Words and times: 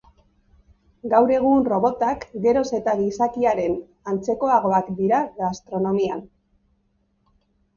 Gaur 1.11 1.33
egun, 1.33 1.59
robotak 1.73 2.25
geroz 2.47 2.65
eta 2.77 2.95
gizakiaren 3.01 3.75
antzekoagoak 4.13 4.91
dira 5.03 5.21
gastronomian. 5.43 6.25